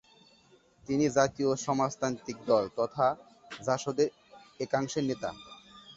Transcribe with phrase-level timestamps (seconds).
[0.87, 3.07] তিনি জাতীয় সমাজতান্ত্রিক দল তথা
[3.61, 4.09] জাসদের
[4.59, 5.29] একাংশের নেতা।